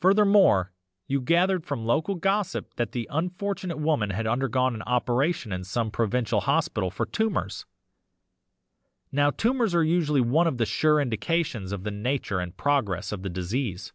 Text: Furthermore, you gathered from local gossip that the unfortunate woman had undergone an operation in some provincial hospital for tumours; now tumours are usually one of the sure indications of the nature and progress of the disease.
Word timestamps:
Furthermore, 0.00 0.72
you 1.08 1.20
gathered 1.20 1.64
from 1.66 1.84
local 1.84 2.14
gossip 2.14 2.74
that 2.76 2.92
the 2.92 3.08
unfortunate 3.10 3.78
woman 3.78 4.10
had 4.10 4.24
undergone 4.24 4.72
an 4.72 4.82
operation 4.82 5.50
in 5.52 5.64
some 5.64 5.90
provincial 5.90 6.42
hospital 6.42 6.92
for 6.92 7.06
tumours; 7.06 7.66
now 9.10 9.30
tumours 9.32 9.74
are 9.74 9.82
usually 9.82 10.20
one 10.20 10.46
of 10.46 10.58
the 10.58 10.64
sure 10.64 11.00
indications 11.00 11.72
of 11.72 11.82
the 11.82 11.90
nature 11.90 12.38
and 12.38 12.56
progress 12.56 13.10
of 13.10 13.24
the 13.24 13.28
disease. 13.28 13.92